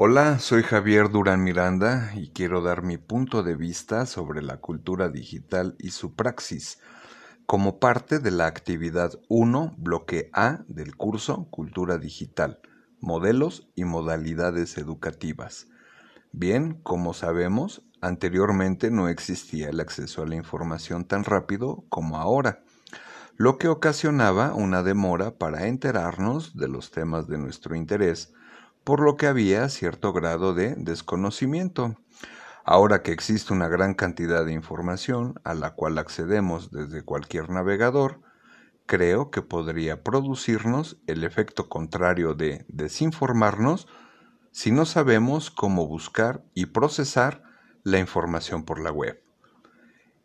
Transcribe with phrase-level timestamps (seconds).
[0.00, 5.08] Hola, soy Javier Durán Miranda y quiero dar mi punto de vista sobre la cultura
[5.08, 6.78] digital y su praxis
[7.46, 12.60] como parte de la actividad 1, bloque A del curso Cultura Digital,
[13.00, 15.66] Modelos y Modalidades Educativas.
[16.30, 22.62] Bien, como sabemos, anteriormente no existía el acceso a la información tan rápido como ahora,
[23.36, 28.32] lo que ocasionaba una demora para enterarnos de los temas de nuestro interés,
[28.88, 31.96] por lo que había cierto grado de desconocimiento.
[32.64, 38.22] Ahora que existe una gran cantidad de información a la cual accedemos desde cualquier navegador,
[38.86, 43.88] creo que podría producirnos el efecto contrario de desinformarnos
[44.52, 47.42] si no sabemos cómo buscar y procesar
[47.82, 49.22] la información por la web.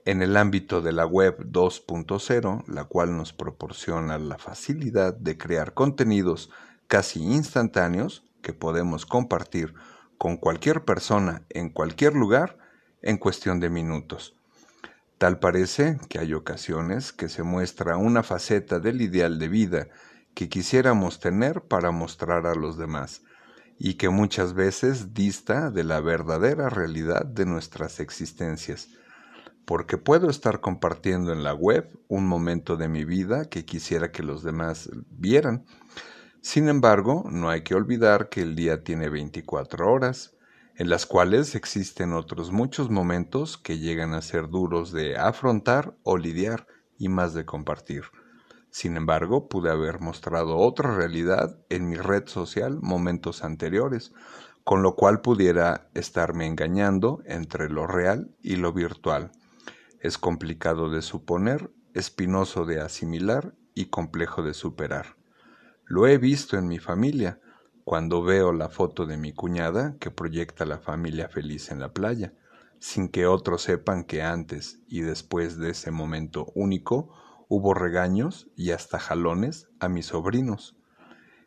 [0.06, 5.74] En el ámbito de la web 2.0, la cual nos proporciona la facilidad de crear
[5.74, 6.50] contenidos
[6.88, 9.74] casi instantáneos, que podemos compartir
[10.20, 12.60] con cualquier persona en cualquier lugar
[13.02, 14.36] en cuestión de minutos.
[15.18, 19.88] Tal parece que hay ocasiones que se muestra una faceta del ideal de vida
[20.36, 23.24] que quisiéramos tener para mostrar a los demás
[23.78, 28.90] y que muchas veces dista de la verdadera realidad de nuestras existencias.
[29.66, 34.24] Porque puedo estar compartiendo en la web un momento de mi vida que quisiera que
[34.24, 35.66] los demás vieran,
[36.44, 40.36] sin embargo, no hay que olvidar que el día tiene 24 horas,
[40.76, 46.18] en las cuales existen otros muchos momentos que llegan a ser duros de afrontar o
[46.18, 48.04] lidiar y más de compartir.
[48.70, 54.12] Sin embargo, pude haber mostrado otra realidad en mi red social momentos anteriores,
[54.66, 59.32] con lo cual pudiera estarme engañando entre lo real y lo virtual.
[60.02, 65.23] Es complicado de suponer, espinoso de asimilar y complejo de superar.
[65.86, 67.42] Lo he visto en mi familia,
[67.84, 72.34] cuando veo la foto de mi cuñada que proyecta la familia feliz en la playa,
[72.80, 77.14] sin que otros sepan que antes y después de ese momento único
[77.50, 80.78] hubo regaños y hasta jalones a mis sobrinos.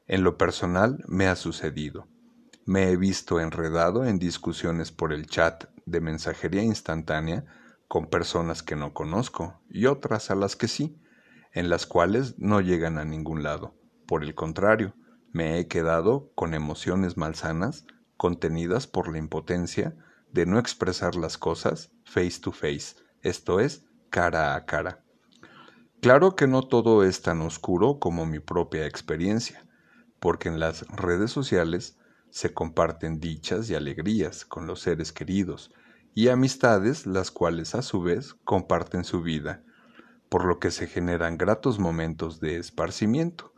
[0.07, 2.07] En lo personal me ha sucedido.
[2.67, 7.45] Me he visto enredado en discusiones por el chat de mensajería instantánea
[7.89, 11.01] con personas que no conozco y otras a las que sí,
[11.53, 13.75] en las cuales no llegan a ningún lado.
[14.07, 14.95] Por el contrario,
[15.33, 17.87] me he quedado con emociones malsanas
[18.17, 19.97] contenidas por la impotencia
[20.33, 25.03] de no expresar las cosas face to face, esto es, cara a cara.
[26.01, 29.67] Claro que no todo es tan oscuro como mi propia experiencia,
[30.21, 31.99] porque en las redes sociales
[32.31, 35.73] se comparten dichas y alegrías con los seres queridos
[36.15, 39.63] y amistades las cuales a su vez comparten su vida,
[40.29, 43.53] por lo que se generan gratos momentos de esparcimiento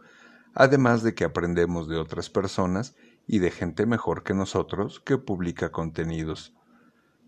[0.58, 2.96] además de que aprendemos de otras personas
[3.28, 6.52] y de gente mejor que nosotros que publica contenidos,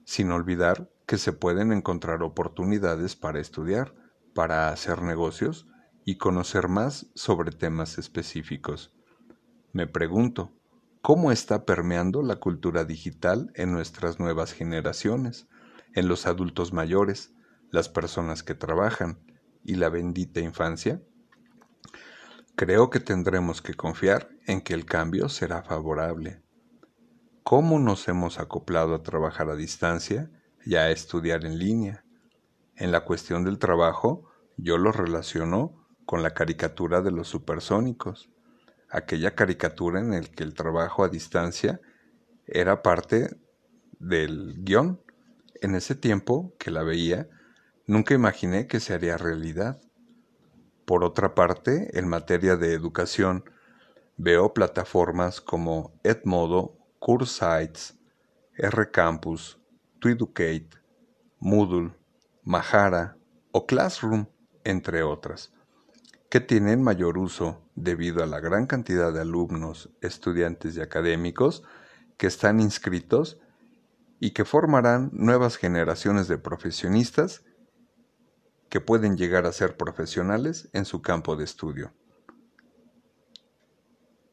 [0.05, 3.95] sin olvidar que se pueden encontrar oportunidades para estudiar,
[4.35, 5.69] para hacer negocios
[6.05, 8.93] y conocer más sobre temas específicos.
[9.73, 10.53] Me pregunto,
[11.01, 15.47] ¿cómo está permeando la cultura digital en nuestras nuevas generaciones,
[15.95, 17.33] en los adultos mayores,
[17.71, 19.21] las personas que trabajan
[19.63, 21.01] y la bendita infancia?
[22.61, 26.43] Creo que tendremos que confiar en que el cambio será favorable.
[27.43, 30.31] ¿Cómo nos hemos acoplado a trabajar a distancia
[30.67, 32.05] y a estudiar en línea?
[32.77, 38.29] En la cuestión del trabajo, yo lo relaciono con la caricatura de los supersónicos,
[38.91, 41.81] aquella caricatura en la que el trabajo a distancia
[42.47, 43.41] era parte
[43.99, 45.01] del guion.
[45.63, 47.27] En ese tiempo que la veía,
[47.87, 49.81] nunca imaginé que se haría realidad.
[50.91, 53.45] Por otra parte, en materia de educación,
[54.17, 57.97] veo plataformas como Edmodo, CourseSites,
[58.59, 59.61] RCampus,
[60.01, 60.71] ToEducate,
[61.39, 61.93] Moodle,
[62.43, 63.17] Mahara
[63.53, 64.27] o Classroom,
[64.65, 65.53] entre otras,
[66.29, 71.63] que tienen mayor uso debido a la gran cantidad de alumnos, estudiantes y académicos
[72.17, 73.39] que están inscritos
[74.19, 77.45] y que formarán nuevas generaciones de profesionistas
[78.71, 81.93] que pueden llegar a ser profesionales en su campo de estudio.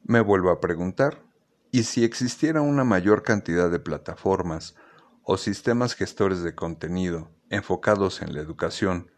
[0.04, 1.24] Me vuelvo a preguntar,
[1.72, 4.75] ¿y si existiera una mayor cantidad de plataformas
[5.24, 9.12] o sistemas gestores de contenido enfocados en la educación,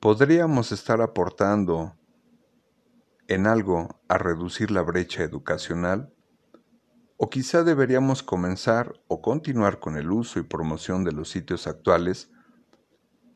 [0.00, 1.96] podríamos estar aportando
[3.28, 6.12] en algo a reducir la brecha educacional?
[7.16, 12.32] ¿O quizá deberíamos comenzar o continuar con el uso y promoción de los sitios actuales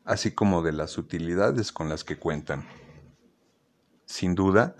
[0.05, 2.65] así como de las utilidades con las que cuentan.
[4.05, 4.75] Sin duda,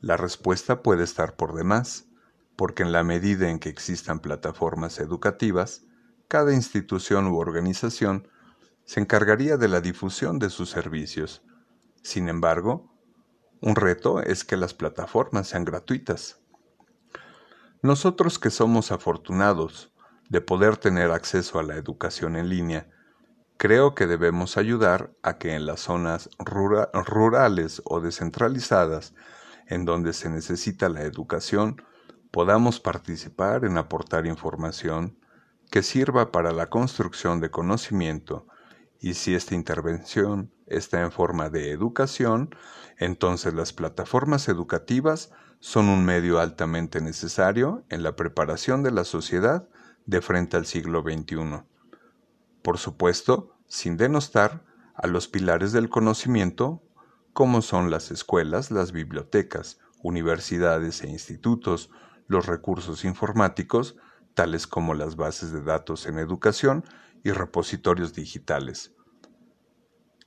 [0.00, 2.08] la respuesta puede estar por demás,
[2.56, 5.84] porque en la medida en que existan plataformas educativas,
[6.26, 8.28] cada institución u organización
[8.84, 11.42] se encargaría de la difusión de sus servicios.
[12.02, 12.92] Sin embargo,
[13.60, 16.40] un reto es que las plataformas sean gratuitas.
[17.82, 19.94] Nosotros que somos afortunados
[20.28, 22.90] de poder tener acceso a la educación en línea,
[23.56, 29.14] creo que debemos ayudar a que en las zonas rurales o descentralizadas,
[29.66, 31.82] en donde se necesita la educación,
[32.30, 35.18] podamos participar en aportar información
[35.70, 38.46] que sirva para la construcción de conocimiento
[39.00, 42.54] y si esta intervención está en forma de educación,
[42.98, 49.68] entonces las plataformas educativas son un medio altamente necesario en la preparación de la sociedad
[50.06, 51.64] de frente al siglo XXI.
[52.62, 54.64] Por supuesto, sin denostar
[54.94, 56.82] a los pilares del conocimiento,
[57.32, 61.90] como son las escuelas, las bibliotecas, universidades e institutos,
[62.28, 63.96] los recursos informáticos,
[64.34, 66.84] tales como las bases de datos en educación
[67.24, 68.92] y repositorios digitales.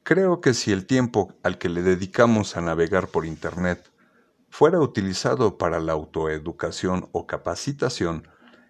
[0.03, 3.91] Creo que si el tiempo al que le dedicamos a navegar por Internet
[4.49, 8.27] fuera utilizado para la autoeducación o capacitación,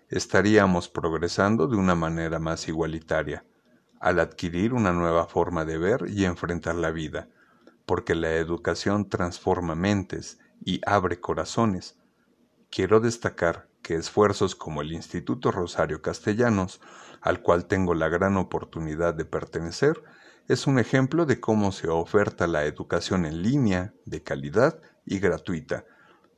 [0.09, 3.43] estaríamos progresando de una manera más igualitaria,
[3.99, 7.29] al adquirir una nueva forma de ver y enfrentar la vida,
[7.85, 11.97] porque la educación transforma mentes y abre corazones,
[12.75, 16.81] Quiero destacar que esfuerzos como el Instituto Rosario Castellanos,
[17.21, 20.03] al cual tengo la gran oportunidad de pertenecer,
[20.49, 25.85] es un ejemplo de cómo se oferta la educación en línea, de calidad y gratuita,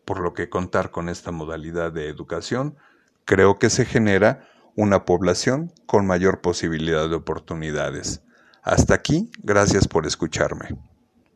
[0.05, 2.77] por lo que contar con esta modalidad de educación
[3.25, 8.21] creo que se genera una población con mayor posibilidad de oportunidades.
[8.61, 10.77] Hasta aquí, gracias por escucharme.